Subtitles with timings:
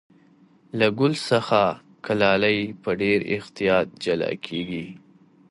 [0.77, 1.61] له ګل څخه
[2.05, 4.87] کلالې په ډېر احتیاط جلا کېږي.